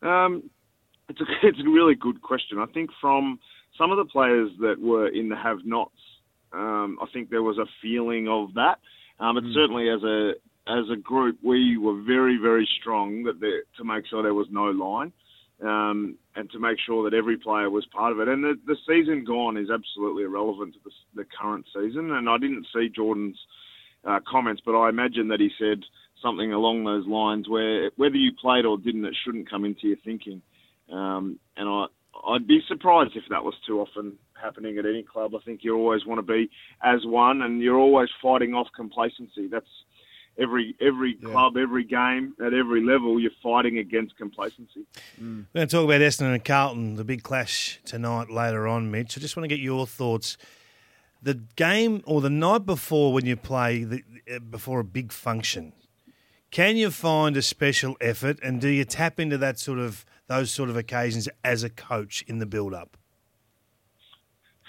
Um, 0.00 0.50
it's 1.08 1.20
a 1.20 1.24
it's 1.46 1.60
a 1.60 1.70
really 1.70 1.94
good 1.94 2.22
question. 2.22 2.58
I 2.58 2.66
think 2.66 2.90
from 3.00 3.38
some 3.78 3.90
of 3.90 3.98
the 3.98 4.04
players 4.04 4.50
that 4.60 4.80
were 4.80 5.08
in 5.08 5.28
the 5.28 5.36
have-nots, 5.36 5.92
um, 6.52 6.98
I 7.00 7.06
think 7.12 7.30
there 7.30 7.42
was 7.42 7.58
a 7.58 7.66
feeling 7.80 8.28
of 8.28 8.54
that. 8.54 8.78
Um, 9.20 9.36
but 9.36 9.44
mm. 9.44 9.54
certainly 9.54 9.88
as 9.88 10.02
a 10.02 10.32
as 10.68 10.84
a 10.92 10.96
group, 10.96 11.38
we 11.42 11.76
were 11.76 12.02
very 12.02 12.38
very 12.40 12.68
strong 12.80 13.24
that 13.24 13.40
there, 13.40 13.62
to 13.76 13.84
make 13.84 14.06
sure 14.06 14.22
there 14.22 14.34
was 14.34 14.48
no 14.50 14.64
line 14.64 15.12
um, 15.62 16.16
and 16.34 16.50
to 16.50 16.58
make 16.58 16.78
sure 16.84 17.08
that 17.08 17.16
every 17.16 17.36
player 17.36 17.70
was 17.70 17.86
part 17.86 18.12
of 18.12 18.20
it. 18.20 18.28
And 18.28 18.42
the, 18.42 18.54
the 18.66 18.76
season 18.86 19.24
gone 19.24 19.56
is 19.56 19.68
absolutely 19.70 20.24
irrelevant 20.24 20.74
to 20.74 20.80
the, 20.84 21.22
the 21.22 21.28
current 21.40 21.66
season. 21.74 22.12
And 22.12 22.28
I 22.28 22.36
didn't 22.38 22.66
see 22.74 22.88
Jordan's 22.94 23.38
uh, 24.04 24.18
comments, 24.28 24.62
but 24.64 24.76
I 24.76 24.88
imagine 24.88 25.28
that 25.28 25.40
he 25.40 25.50
said 25.58 25.84
something 26.22 26.52
along 26.52 26.84
those 26.84 27.06
lines 27.06 27.48
where 27.48 27.90
whether 27.96 28.16
you 28.16 28.32
played 28.40 28.64
or 28.64 28.78
didn't, 28.78 29.04
it 29.04 29.16
shouldn't 29.24 29.50
come 29.50 29.64
into 29.64 29.88
your 29.88 29.96
thinking. 30.04 30.42
Um, 30.92 31.38
and 31.56 31.68
I, 31.68 31.86
I'd 32.28 32.46
be 32.46 32.60
surprised 32.68 33.12
if 33.14 33.24
that 33.30 33.44
was 33.44 33.54
too 33.66 33.80
often 33.80 34.14
happening 34.40 34.78
at 34.78 34.86
any 34.86 35.02
club. 35.04 35.32
I 35.34 35.44
think 35.44 35.60
you 35.62 35.76
always 35.76 36.04
want 36.06 36.18
to 36.18 36.22
be 36.22 36.50
as 36.82 37.00
one, 37.04 37.42
and 37.42 37.62
you're 37.62 37.78
always 37.78 38.08
fighting 38.20 38.54
off 38.54 38.66
complacency. 38.74 39.48
That's 39.50 39.66
every 40.42 40.74
every 40.80 41.16
yeah. 41.20 41.30
club, 41.30 41.56
every 41.56 41.84
game, 41.84 42.34
at 42.44 42.52
every 42.52 42.84
level, 42.84 43.20
you're 43.20 43.30
fighting 43.42 43.78
against 43.78 44.16
complacency. 44.16 44.86
Mm. 45.20 45.46
We're 45.54 45.60
going 45.60 45.68
to 45.68 45.76
talk 45.76 45.84
about 45.84 46.00
Essendon 46.00 46.34
and 46.34 46.44
Carlton, 46.44 46.96
the 46.96 47.04
big 47.04 47.22
clash 47.22 47.80
tonight 47.84 48.30
later 48.30 48.66
on, 48.66 48.90
Mitch. 48.90 49.16
I 49.16 49.20
just 49.20 49.36
want 49.36 49.44
to 49.44 49.48
get 49.48 49.62
your 49.62 49.86
thoughts. 49.86 50.36
The 51.22 51.34
game 51.54 52.02
or 52.04 52.20
the 52.20 52.30
night 52.30 52.66
before 52.66 53.12
when 53.12 53.26
you 53.26 53.36
play 53.36 53.84
the, 53.84 54.02
uh, 54.32 54.40
before 54.40 54.80
a 54.80 54.84
big 54.84 55.12
function, 55.12 55.72
can 56.50 56.76
you 56.76 56.90
find 56.90 57.36
a 57.36 57.42
special 57.42 57.96
effort 58.00 58.38
and 58.42 58.60
do 58.60 58.68
you 58.68 58.84
tap 58.84 59.20
into 59.20 59.38
that 59.38 59.58
sort 59.58 59.78
of 59.78 60.04
those 60.26 60.50
sort 60.50 60.68
of 60.68 60.76
occasions 60.76 61.28
as 61.44 61.62
a 61.62 61.70
coach 61.70 62.22
in 62.26 62.38
the 62.38 62.46
build 62.46 62.74
up? 62.74 62.96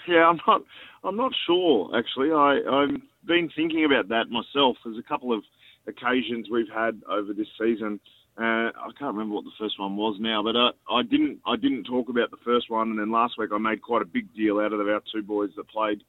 Yeah, 0.06 0.28
I'm 0.28 0.38
not. 0.46 0.62
I'm 1.02 1.16
not 1.16 1.32
sure 1.46 1.90
actually. 1.96 2.30
I, 2.30 2.60
I've 2.70 3.00
been 3.26 3.50
thinking 3.54 3.84
about 3.84 4.08
that 4.08 4.30
myself. 4.30 4.76
There's 4.84 4.98
a 4.98 5.02
couple 5.02 5.32
of 5.32 5.42
occasions 5.86 6.48
we've 6.50 6.72
had 6.74 7.00
over 7.08 7.32
this 7.32 7.48
season. 7.58 8.00
Uh, 8.36 8.74
I 8.74 8.90
can't 8.98 9.14
remember 9.14 9.36
what 9.36 9.44
the 9.44 9.54
first 9.58 9.78
one 9.78 9.96
was 9.96 10.16
now, 10.18 10.42
but 10.42 10.56
uh, 10.56 10.72
I 10.90 11.02
didn't. 11.02 11.38
I 11.46 11.54
didn't 11.54 11.84
talk 11.84 12.08
about 12.08 12.32
the 12.32 12.42
first 12.44 12.68
one, 12.68 12.90
and 12.90 12.98
then 12.98 13.12
last 13.12 13.34
week 13.38 13.50
I 13.54 13.58
made 13.58 13.80
quite 13.80 14.02
a 14.02 14.06
big 14.06 14.34
deal 14.34 14.58
out 14.58 14.72
of 14.72 14.80
our 14.80 15.00
two 15.12 15.22
boys 15.22 15.50
that 15.56 15.68
played 15.68 16.02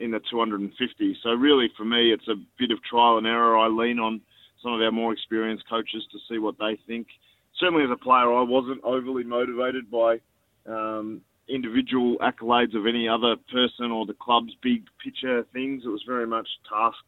in 0.00 0.10
the 0.10 0.20
250. 0.30 1.16
So 1.22 1.30
really, 1.30 1.68
for 1.76 1.84
me, 1.84 2.12
it's 2.12 2.26
a 2.26 2.34
bit 2.58 2.72
of 2.72 2.82
trial 2.82 3.18
and 3.18 3.26
error. 3.26 3.56
I 3.56 3.68
lean 3.68 4.00
on 4.00 4.20
some 4.62 4.72
of 4.72 4.80
our 4.80 4.90
more 4.90 5.12
experienced 5.12 5.68
coaches 5.68 6.02
to 6.10 6.18
see 6.28 6.38
what 6.38 6.56
they 6.58 6.78
think. 6.88 7.06
Certainly, 7.60 7.84
as 7.84 7.90
a 7.92 8.02
player, 8.02 8.32
I 8.32 8.42
wasn't 8.42 8.82
overly 8.82 9.22
motivated 9.22 9.90
by 9.90 10.18
um, 10.66 11.20
individual 11.48 12.16
accolades 12.18 12.76
of 12.76 12.86
any 12.86 13.08
other 13.08 13.36
person 13.52 13.90
or 13.90 14.06
the 14.06 14.14
club's 14.14 14.54
big 14.62 14.84
picture 15.02 15.44
things. 15.52 15.82
It 15.84 15.88
was 15.88 16.02
very 16.06 16.26
much 16.26 16.48
task 16.68 16.98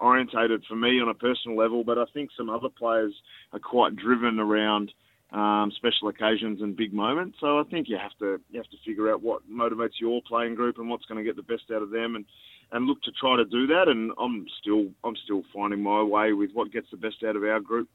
orientated 0.00 0.64
for 0.68 0.76
me 0.76 1.00
on 1.00 1.08
a 1.08 1.14
personal 1.14 1.56
level, 1.56 1.84
but 1.84 1.98
I 1.98 2.04
think 2.12 2.30
some 2.36 2.50
other 2.50 2.68
players 2.68 3.14
are 3.52 3.58
quite 3.58 3.96
driven 3.96 4.38
around 4.38 4.92
um, 5.32 5.72
special 5.76 6.08
occasions 6.08 6.62
and 6.62 6.76
big 6.76 6.92
moments. 6.92 7.38
So 7.40 7.58
I 7.58 7.64
think 7.64 7.88
you 7.88 7.98
have 7.98 8.16
to 8.20 8.40
you 8.50 8.58
have 8.58 8.70
to 8.70 8.76
figure 8.86 9.10
out 9.10 9.22
what 9.22 9.42
motivates 9.50 10.00
your 10.00 10.20
playing 10.26 10.54
group 10.54 10.78
and 10.78 10.88
what's 10.88 11.04
going 11.06 11.18
to 11.18 11.24
get 11.24 11.36
the 11.36 11.42
best 11.42 11.64
out 11.74 11.82
of 11.82 11.90
them. 11.90 12.16
And 12.16 12.24
and 12.72 12.86
look 12.86 13.00
to 13.02 13.12
try 13.12 13.36
to 13.36 13.44
do 13.44 13.66
that. 13.68 13.88
And 13.88 14.12
I'm 14.18 14.46
still 14.60 14.86
I'm 15.02 15.16
still 15.24 15.42
finding 15.52 15.82
my 15.82 16.02
way 16.02 16.32
with 16.32 16.50
what 16.52 16.72
gets 16.72 16.90
the 16.90 16.96
best 16.96 17.22
out 17.26 17.36
of 17.36 17.42
our 17.42 17.60
group. 17.60 17.88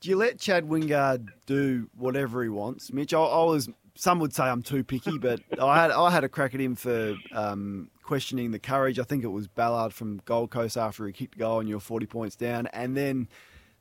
Do 0.00 0.08
you 0.08 0.16
let 0.16 0.38
Chad 0.38 0.68
Wingard 0.68 1.28
do 1.46 1.88
whatever 1.96 2.42
he 2.42 2.48
wants, 2.48 2.92
Mitch? 2.92 3.14
I, 3.14 3.20
I 3.20 3.44
was. 3.44 3.68
Some 3.94 4.20
would 4.20 4.34
say 4.34 4.44
I'm 4.44 4.62
too 4.62 4.82
picky, 4.82 5.18
but 5.18 5.40
I 5.60 5.82
had 5.82 5.90
I 5.90 6.10
had 6.10 6.24
a 6.24 6.28
crack 6.28 6.54
at 6.54 6.60
him 6.60 6.74
for 6.74 7.14
um, 7.32 7.90
questioning 8.12 8.50
the 8.50 8.58
courage. 8.58 8.98
I 8.98 9.04
think 9.04 9.24
it 9.24 9.28
was 9.28 9.48
Ballard 9.48 9.94
from 9.94 10.20
Gold 10.26 10.50
Coast 10.50 10.76
after 10.76 11.06
he 11.06 11.14
kicked 11.14 11.38
goal 11.38 11.60
and 11.60 11.66
you 11.66 11.76
were 11.76 11.80
40 11.80 12.04
points 12.04 12.36
down, 12.36 12.66
and 12.66 12.94
then. 12.94 13.28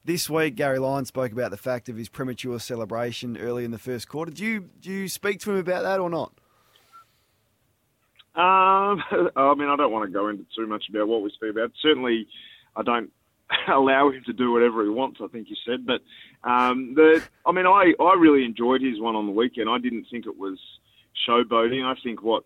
This 0.04 0.28
week, 0.28 0.56
Gary 0.56 0.80
Lyon 0.80 1.06
spoke 1.06 1.32
about 1.32 1.52
the 1.52 1.58
fact 1.58 1.88
of 1.88 1.96
his 1.96 2.10
premature 2.10 2.60
celebration 2.60 3.38
early 3.38 3.64
in 3.64 3.70
the 3.70 3.78
first 3.78 4.08
quarter. 4.08 4.32
Do 4.32 4.44
you 4.44 4.62
do 4.80 4.90
you 4.90 5.08
speak 5.08 5.40
to 5.42 5.52
him 5.52 5.58
about 5.58 5.84
that 5.84 6.00
or 6.00 6.10
not? 6.10 6.34
Um, 8.34 9.04
I 9.36 9.54
mean, 9.54 9.70
I 9.70 9.76
don't 9.76 9.92
want 9.92 10.08
to 10.08 10.12
go 10.12 10.30
into 10.30 10.44
too 10.56 10.66
much 10.66 10.86
about 10.90 11.08
what 11.08 11.22
we 11.22 11.30
speak 11.30 11.52
about. 11.52 11.74
Certainly, 11.84 12.26
I 12.76 12.82
don't 12.82 13.12
allow 13.68 14.10
him 14.10 14.24
to 14.26 14.34
do 14.34 14.52
whatever 14.52 14.82
he 14.82 14.90
wants. 14.90 15.20
I 15.24 15.28
think 15.28 15.52
you 15.52 15.56
said, 15.64 15.86
but 15.86 16.02
um, 16.50 16.96
the 16.96 17.22
I 17.46 17.52
mean, 17.52 17.68
I 17.68 17.94
I 18.00 18.16
really 18.16 18.44
enjoyed 18.44 18.82
his 18.82 19.00
one 19.00 19.16
on 19.16 19.28
the 19.28 19.32
weekend. 19.32 19.70
I 19.70 19.78
didn't 19.78 20.08
think 20.10 20.26
it 20.26 20.36
was 20.36 20.58
showboating. 21.30 21.86
I 21.86 21.94
think 22.02 22.24
what 22.24 22.44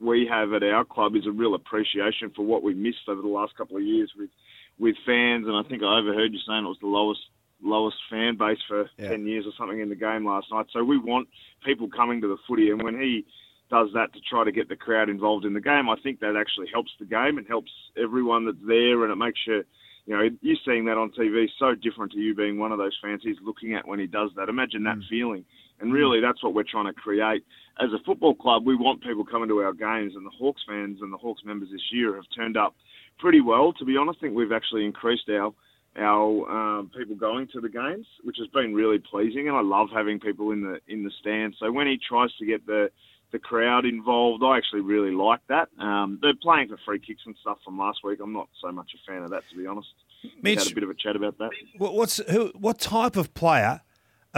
we 0.00 0.28
have 0.30 0.52
at 0.52 0.62
our 0.62 0.84
club 0.84 1.16
is 1.16 1.26
a 1.26 1.32
real 1.32 1.54
appreciation 1.54 2.30
for 2.34 2.44
what 2.44 2.62
we 2.62 2.74
missed 2.74 3.08
over 3.08 3.22
the 3.22 3.28
last 3.28 3.56
couple 3.56 3.76
of 3.76 3.82
years 3.82 4.12
with 4.16 4.30
with 4.78 4.94
fans. 5.04 5.46
And 5.46 5.56
I 5.56 5.68
think 5.68 5.82
I 5.82 5.98
overheard 5.98 6.32
you 6.32 6.38
saying 6.46 6.64
it 6.64 6.68
was 6.68 6.78
the 6.80 6.86
lowest 6.86 7.20
lowest 7.60 7.96
fan 8.08 8.36
base 8.36 8.58
for 8.68 8.88
Yeah. 8.98 9.08
ten 9.08 9.26
years 9.26 9.46
or 9.46 9.52
something 9.58 9.80
in 9.80 9.88
the 9.88 9.96
game 9.96 10.24
last 10.24 10.50
night. 10.52 10.66
So 10.72 10.84
we 10.84 10.98
want 10.98 11.28
people 11.64 11.88
coming 11.88 12.20
to 12.20 12.28
the 12.28 12.36
footy, 12.46 12.70
and 12.70 12.82
when 12.82 13.00
he 13.00 13.24
does 13.70 13.92
that 13.94 14.12
to 14.14 14.20
try 14.20 14.44
to 14.44 14.52
get 14.52 14.68
the 14.68 14.76
crowd 14.76 15.08
involved 15.08 15.44
in 15.44 15.52
the 15.52 15.60
game, 15.60 15.88
I 15.88 15.96
think 15.96 16.20
that 16.20 16.36
actually 16.36 16.68
helps 16.72 16.92
the 16.98 17.04
game 17.04 17.36
and 17.38 17.46
helps 17.46 17.70
everyone 17.96 18.46
that's 18.46 18.64
there, 18.66 19.02
and 19.02 19.12
it 19.12 19.16
makes 19.16 19.40
you, 19.46 19.64
you 20.06 20.16
know, 20.16 20.28
you 20.40 20.56
seeing 20.64 20.86
that 20.86 20.96
on 20.96 21.10
TV 21.10 21.44
is 21.44 21.50
so 21.58 21.74
different 21.74 22.12
to 22.12 22.18
you 22.18 22.34
being 22.34 22.58
one 22.58 22.72
of 22.72 22.78
those 22.78 22.96
fans 23.02 23.22
he's 23.22 23.36
looking 23.42 23.74
at 23.74 23.86
when 23.86 23.98
he 23.98 24.06
does 24.06 24.30
that. 24.36 24.48
Imagine 24.48 24.84
that 24.84 24.96
mm. 24.96 25.08
feeling, 25.10 25.44
and 25.80 25.92
really 25.92 26.20
that's 26.20 26.42
what 26.42 26.54
we're 26.54 26.64
trying 26.64 26.86
to 26.86 26.92
create 26.92 27.44
as 27.80 27.90
a 27.92 28.02
football 28.04 28.34
club. 28.34 28.66
We 28.66 28.74
want 28.74 29.02
people 29.02 29.24
coming 29.24 29.48
to 29.48 29.58
our 29.58 29.72
games, 29.72 30.14
and 30.16 30.26
the 30.26 30.30
Hawks 30.30 30.62
fans 30.66 30.98
and 31.00 31.12
the 31.12 31.16
Hawks 31.16 31.42
members 31.44 31.68
this 31.70 31.92
year 31.92 32.16
have 32.16 32.24
turned 32.34 32.56
up 32.56 32.74
pretty 33.18 33.40
well. 33.40 33.72
To 33.74 33.84
be 33.84 33.96
honest, 33.96 34.18
I 34.20 34.26
think 34.26 34.36
we've 34.36 34.52
actually 34.52 34.84
increased 34.84 35.28
our 35.28 35.52
our 35.96 36.78
um, 36.78 36.90
people 36.96 37.16
going 37.16 37.48
to 37.48 37.60
the 37.60 37.68
games, 37.68 38.06
which 38.22 38.36
has 38.38 38.46
been 38.48 38.74
really 38.74 38.98
pleasing, 38.98 39.48
and 39.48 39.56
I 39.56 39.62
love 39.62 39.88
having 39.92 40.20
people 40.20 40.52
in 40.52 40.62
the 40.62 40.80
in 40.88 41.04
the 41.04 41.10
stands. 41.20 41.56
So 41.58 41.70
when 41.72 41.86
he 41.86 41.98
tries 41.98 42.34
to 42.36 42.46
get 42.46 42.66
the 42.66 42.90
the 43.30 43.38
crowd 43.38 43.84
involved, 43.84 44.42
I 44.42 44.56
actually 44.56 44.80
really 44.80 45.10
like 45.10 45.40
that. 45.48 45.68
Um, 45.78 46.18
they're 46.22 46.32
playing 46.40 46.68
for 46.68 46.78
free 46.84 46.98
kicks 46.98 47.20
and 47.26 47.36
stuff 47.40 47.58
from 47.64 47.78
last 47.78 47.98
week. 48.02 48.20
I'm 48.22 48.32
not 48.32 48.48
so 48.62 48.72
much 48.72 48.90
a 48.94 49.10
fan 49.10 49.22
of 49.22 49.30
that, 49.30 49.42
to 49.50 49.56
be 49.56 49.66
honest. 49.66 49.88
We 50.24 50.32
Mitch- 50.42 50.64
had 50.64 50.72
a 50.72 50.74
bit 50.74 50.84
of 50.84 50.90
a 50.90 50.94
chat 50.94 51.14
about 51.14 51.38
that. 51.38 51.50
What's 51.78 52.18
who? 52.30 52.52
What 52.54 52.78
type 52.78 53.16
of 53.16 53.34
player 53.34 53.82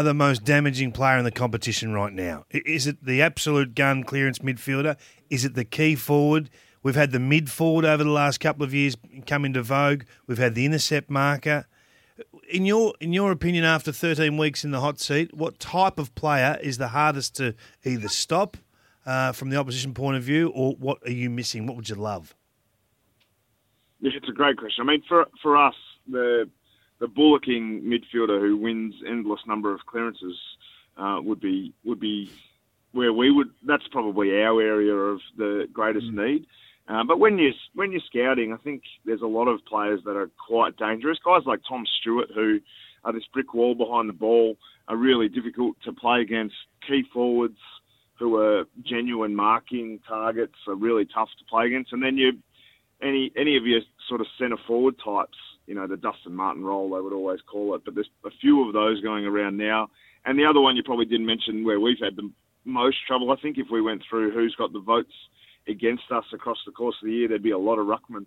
are 0.00 0.04
the 0.04 0.14
most 0.14 0.44
damaging 0.44 0.92
player 0.92 1.18
in 1.18 1.24
the 1.24 1.30
competition 1.30 1.92
right 1.92 2.12
now? 2.12 2.46
Is 2.50 2.86
it 2.86 3.04
the 3.04 3.20
absolute 3.20 3.74
gun 3.74 4.02
clearance 4.02 4.38
midfielder? 4.38 4.96
Is 5.28 5.44
it 5.44 5.54
the 5.54 5.64
key 5.64 5.94
forward? 5.94 6.48
We've 6.82 6.94
had 6.94 7.12
the 7.12 7.18
mid 7.18 7.50
forward 7.50 7.84
over 7.84 8.02
the 8.02 8.10
last 8.10 8.40
couple 8.40 8.64
of 8.64 8.72
years 8.72 8.96
come 9.26 9.44
into 9.44 9.62
vogue. 9.62 10.04
We've 10.26 10.38
had 10.38 10.54
the 10.54 10.64
intercept 10.64 11.10
marker. 11.10 11.66
In 12.48 12.64
your 12.64 12.94
in 12.98 13.12
your 13.12 13.30
opinion, 13.30 13.64
after 13.64 13.92
13 13.92 14.38
weeks 14.38 14.64
in 14.64 14.70
the 14.70 14.80
hot 14.80 14.98
seat, 14.98 15.34
what 15.34 15.58
type 15.58 15.98
of 15.98 16.14
player 16.14 16.58
is 16.62 16.78
the 16.78 16.88
hardest 16.88 17.36
to 17.36 17.54
either 17.84 18.08
stop 18.08 18.56
uh, 19.04 19.32
from 19.32 19.50
the 19.50 19.56
opposition 19.56 19.92
point 19.92 20.16
of 20.16 20.22
view, 20.22 20.48
or 20.48 20.72
what 20.76 20.98
are 21.04 21.12
you 21.12 21.28
missing? 21.28 21.66
What 21.66 21.76
would 21.76 21.90
you 21.90 21.94
love? 21.94 22.34
It's 24.00 24.28
a 24.28 24.32
great 24.32 24.56
question. 24.56 24.82
I 24.82 24.92
mean, 24.92 25.02
for 25.06 25.26
for 25.42 25.58
us, 25.58 25.74
the 26.08 26.48
the 27.00 27.08
bullocking 27.08 27.82
midfielder 27.82 28.40
who 28.40 28.56
wins 28.56 28.94
endless 29.06 29.40
number 29.46 29.74
of 29.74 29.80
clearances 29.86 30.36
uh, 30.96 31.18
would 31.22 31.40
be 31.40 31.72
would 31.84 31.98
be 31.98 32.30
where 32.92 33.12
we 33.12 33.30
would. 33.30 33.50
That's 33.66 33.86
probably 33.88 34.42
our 34.42 34.60
area 34.60 34.94
of 34.94 35.20
the 35.36 35.66
greatest 35.72 36.06
need. 36.06 36.46
Uh, 36.88 37.04
but 37.04 37.18
when 37.18 37.38
you 37.38 37.52
when 37.74 37.92
you're 37.92 38.00
scouting, 38.06 38.52
I 38.52 38.56
think 38.56 38.82
there's 39.04 39.22
a 39.22 39.26
lot 39.26 39.48
of 39.48 39.64
players 39.64 40.00
that 40.04 40.16
are 40.16 40.30
quite 40.46 40.76
dangerous. 40.76 41.18
Guys 41.24 41.42
like 41.46 41.60
Tom 41.68 41.84
Stewart, 42.00 42.28
who 42.34 42.60
are 43.04 43.12
this 43.12 43.26
brick 43.32 43.54
wall 43.54 43.74
behind 43.74 44.08
the 44.08 44.12
ball, 44.12 44.56
are 44.88 44.96
really 44.96 45.28
difficult 45.28 45.76
to 45.84 45.92
play 45.92 46.20
against. 46.20 46.54
Key 46.86 47.04
forwards, 47.12 47.58
who 48.18 48.36
are 48.36 48.64
genuine 48.82 49.34
marking 49.34 50.00
targets, 50.06 50.56
are 50.66 50.74
really 50.74 51.06
tough 51.06 51.28
to 51.38 51.44
play 51.44 51.66
against. 51.66 51.92
And 51.92 52.02
then 52.02 52.16
you 52.16 52.32
any 53.00 53.30
any 53.36 53.56
of 53.56 53.66
your 53.66 53.80
sort 54.08 54.20
of 54.20 54.26
centre 54.38 54.58
forward 54.66 54.96
types, 55.02 55.38
you 55.70 55.76
know, 55.76 55.86
the 55.86 55.96
Dustin 55.96 56.34
Martin 56.34 56.64
role 56.64 56.90
they 56.90 57.00
would 57.00 57.12
always 57.12 57.38
call 57.50 57.76
it, 57.76 57.82
but 57.84 57.94
there's 57.94 58.10
a 58.24 58.30
few 58.40 58.66
of 58.66 58.72
those 58.74 59.00
going 59.02 59.24
around 59.24 59.56
now. 59.56 59.88
And 60.24 60.36
the 60.36 60.44
other 60.44 60.60
one 60.60 60.74
you 60.76 60.82
probably 60.82 61.04
didn't 61.06 61.26
mention 61.26 61.64
where 61.64 61.78
we've 61.78 62.02
had 62.02 62.16
the 62.16 62.28
most 62.64 62.96
trouble, 63.06 63.30
I 63.30 63.36
think, 63.36 63.56
if 63.56 63.68
we 63.70 63.80
went 63.80 64.02
through 64.10 64.32
who's 64.32 64.54
got 64.56 64.72
the 64.72 64.80
votes 64.80 65.12
against 65.68 66.02
us 66.10 66.24
across 66.34 66.58
the 66.66 66.72
course 66.72 66.96
of 67.00 67.06
the 67.06 67.12
year, 67.14 67.28
there'd 67.28 67.42
be 67.42 67.52
a 67.52 67.58
lot 67.70 67.78
of 67.78 67.86
ruckman 67.86 68.26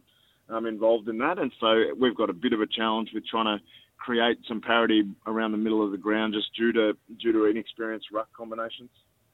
um, 0.50 0.66
involved 0.66 1.10
in 1.10 1.18
that. 1.18 1.38
And 1.38 1.52
so 1.60 1.68
we've 2.00 2.16
got 2.16 2.30
a 2.30 2.34
bit 2.34 2.54
of 2.54 2.62
a 2.62 2.68
challenge 2.68 3.10
with 3.14 3.28
trying 3.28 3.58
to 3.58 3.62
create 3.98 4.38
some 4.48 4.62
parity 4.62 5.04
around 5.28 5.52
the 5.52 5.58
middle 5.58 5.84
of 5.86 5.92
the 5.92 5.98
ground 5.98 6.34
just 6.34 6.48
due 6.56 6.72
to 6.74 6.94
due 7.22 7.34
to 7.34 7.46
inexperienced 7.46 8.08
ruck 8.14 8.30
combinations. 8.36 8.90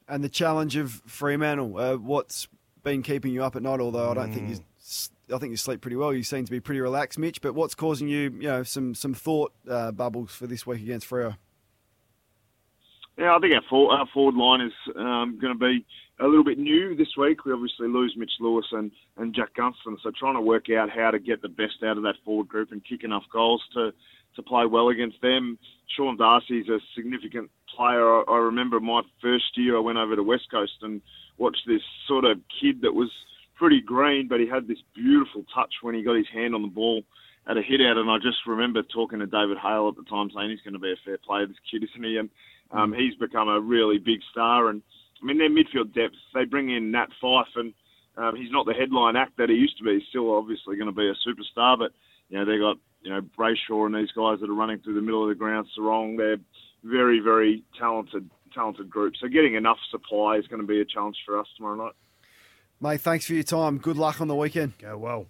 And 0.08 0.24
the 0.24 0.28
challenge 0.28 0.74
of 0.76 1.00
Fremantle, 1.06 1.78
uh, 1.78 1.96
what's 1.96 2.48
been 2.82 3.02
keeping 3.02 3.32
you 3.32 3.44
up 3.44 3.54
at 3.56 3.62
night? 3.62 3.78
Although 3.80 4.10
I 4.10 4.14
don't 4.14 4.32
think 4.32 4.48
you, 4.48 4.54
s- 4.56 4.62
I 5.32 5.38
think 5.38 5.50
you 5.50 5.56
sleep 5.56 5.80
pretty 5.80 5.96
well. 5.96 6.12
You 6.12 6.22
seem 6.22 6.44
to 6.44 6.50
be 6.50 6.60
pretty 6.60 6.80
relaxed, 6.80 7.18
Mitch. 7.18 7.40
But 7.40 7.54
what's 7.54 7.74
causing 7.74 8.08
you, 8.08 8.30
you 8.30 8.48
know, 8.48 8.62
some 8.62 8.94
some 8.94 9.14
thought 9.14 9.52
uh, 9.68 9.92
bubbles 9.92 10.34
for 10.34 10.46
this 10.46 10.66
week 10.66 10.82
against 10.82 11.08
Freo? 11.08 11.36
Yeah, 13.18 13.36
I 13.36 13.38
think 13.38 13.54
our 13.54 13.62
forward, 13.68 13.96
our 13.96 14.06
forward 14.14 14.34
line 14.34 14.62
is 14.62 14.72
um, 14.96 15.38
going 15.40 15.52
to 15.52 15.58
be 15.58 15.84
a 16.20 16.26
little 16.26 16.44
bit 16.44 16.58
new 16.58 16.94
this 16.96 17.16
week. 17.18 17.44
We 17.44 17.52
obviously 17.52 17.88
lose 17.88 18.14
Mitch 18.16 18.32
Lewis 18.40 18.66
and, 18.72 18.90
and 19.16 19.34
Jack 19.34 19.54
Gunston, 19.54 19.98
so 20.02 20.10
trying 20.18 20.36
to 20.36 20.40
work 20.40 20.70
out 20.70 20.88
how 20.90 21.10
to 21.10 21.18
get 21.18 21.42
the 21.42 21.48
best 21.48 21.82
out 21.84 21.96
of 21.96 22.02
that 22.04 22.14
forward 22.24 22.48
group 22.48 22.72
and 22.72 22.82
kick 22.84 23.04
enough 23.04 23.24
goals 23.32 23.62
to, 23.74 23.92
to 24.36 24.42
play 24.42 24.64
well 24.64 24.88
against 24.88 25.20
them. 25.20 25.58
Sean 25.96 26.16
Darcy's 26.16 26.68
a 26.68 26.78
significant 26.94 27.50
player. 27.76 28.06
I, 28.06 28.22
I 28.28 28.38
remember 28.38 28.80
my 28.80 29.02
first 29.20 29.56
year 29.56 29.76
I 29.76 29.80
went 29.80 29.98
over 29.98 30.16
to 30.16 30.22
West 30.22 30.50
Coast 30.50 30.78
and 30.82 31.02
watched 31.36 31.62
this 31.66 31.82
sort 32.06 32.24
of 32.24 32.38
kid 32.60 32.82
that 32.82 32.94
was 32.94 33.10
pretty 33.60 33.82
green, 33.82 34.26
but 34.26 34.40
he 34.40 34.48
had 34.48 34.66
this 34.66 34.82
beautiful 34.94 35.44
touch 35.54 35.70
when 35.82 35.94
he 35.94 36.02
got 36.02 36.16
his 36.16 36.26
hand 36.32 36.54
on 36.54 36.62
the 36.62 36.68
ball 36.68 37.02
at 37.46 37.58
a 37.58 37.62
hit 37.62 37.82
out. 37.82 37.98
And 37.98 38.10
I 38.10 38.16
just 38.16 38.38
remember 38.46 38.82
talking 38.82 39.18
to 39.18 39.26
David 39.26 39.58
Hale 39.62 39.92
at 39.92 39.96
the 39.96 40.08
time 40.08 40.30
saying 40.34 40.48
he's 40.48 40.64
going 40.64 40.72
to 40.72 40.80
be 40.80 40.92
a 40.92 41.04
fair 41.04 41.18
player, 41.18 41.46
this 41.46 41.60
kid, 41.70 41.84
isn't 41.84 42.02
he? 42.02 42.16
And 42.16 42.30
um, 42.72 42.94
he's 42.94 43.14
become 43.16 43.48
a 43.48 43.60
really 43.60 43.98
big 43.98 44.20
star. 44.32 44.70
And 44.70 44.80
I 45.22 45.26
mean, 45.26 45.36
their 45.36 45.50
midfield 45.50 45.92
depth, 45.94 46.16
they 46.32 46.46
bring 46.46 46.70
in 46.70 46.90
Nat 46.90 47.08
Fyfe, 47.22 47.52
and 47.56 47.74
um, 48.16 48.34
he's 48.34 48.50
not 48.50 48.64
the 48.64 48.72
headline 48.72 49.14
act 49.14 49.36
that 49.36 49.50
he 49.50 49.56
used 49.56 49.76
to 49.76 49.84
be. 49.84 49.98
He's 49.98 50.08
still 50.08 50.34
obviously 50.34 50.76
going 50.76 50.88
to 50.88 50.96
be 50.96 51.12
a 51.12 51.28
superstar, 51.28 51.78
but, 51.78 51.92
you 52.30 52.38
know, 52.38 52.46
they 52.46 52.56
got, 52.56 52.78
you 53.02 53.10
know, 53.10 53.20
Brayshaw 53.38 53.84
and 53.84 53.94
these 53.94 54.12
guys 54.16 54.40
that 54.40 54.48
are 54.48 54.54
running 54.54 54.78
through 54.78 54.94
the 54.94 55.02
middle 55.02 55.22
of 55.22 55.28
the 55.28 55.34
ground, 55.34 55.66
Serong, 55.78 56.16
they're 56.16 56.38
very, 56.82 57.20
very 57.20 57.62
talented, 57.78 58.28
talented 58.54 58.88
group. 58.88 59.12
So 59.20 59.28
getting 59.28 59.54
enough 59.54 59.78
supply 59.90 60.36
is 60.36 60.46
going 60.46 60.62
to 60.62 60.66
be 60.66 60.80
a 60.80 60.84
challenge 60.86 61.18
for 61.26 61.38
us 61.38 61.46
tomorrow 61.56 61.76
night. 61.76 61.92
Mate, 62.82 63.02
thanks 63.02 63.26
for 63.26 63.34
your 63.34 63.42
time. 63.42 63.76
Good 63.76 63.98
luck 63.98 64.22
on 64.22 64.28
the 64.28 64.34
weekend. 64.34 64.78
Go 64.78 64.96
well. 64.96 65.26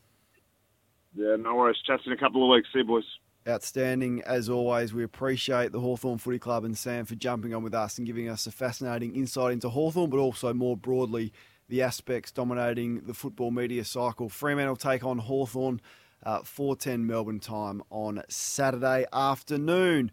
Yeah, 1.15 1.35
no 1.37 1.57
worries. 1.57 1.79
Chats 1.85 2.05
in 2.07 2.13
a 2.13 2.17
couple 2.17 2.45
of 2.45 2.55
weeks. 2.55 2.69
See 2.73 2.79
you, 2.79 2.85
boys. 2.85 3.05
Outstanding 3.49 4.23
as 4.25 4.49
always. 4.49 4.95
We 4.95 5.03
appreciate 5.03 5.73
the 5.73 5.81
Hawthorn 5.81 6.19
Footy 6.19 6.39
Club 6.39 6.65
and 6.65 6.79
Sam 6.79 7.07
for 7.07 7.17
jumping 7.17 7.53
on 7.53 7.65
with 7.65 7.75
us 7.75 7.99
and 7.99 8.07
giving 8.07 8.29
us 8.29 8.47
a 8.47 8.53
fascinating 8.53 9.17
insight 9.17 9.53
into 9.53 9.69
Hawthorn, 9.69 10.11
but 10.11 10.19
also 10.19 10.55
more 10.55 10.77
broadly 10.77 11.33
the 11.69 11.83
aspects 11.83 12.31
dominating 12.31 13.01
the 13.01 13.15
football 13.15 13.51
media 13.51 13.85
cycle. 13.85 14.29
Fremantle 14.29 14.77
take 14.77 15.05
on 15.05 15.19
Hawthorn, 15.19 15.81
uh, 16.25 16.43
4:10 16.43 17.05
Melbourne 17.05 17.41
time 17.41 17.83
on 17.91 18.23
Saturday 18.29 19.07
afternoon. 19.13 20.13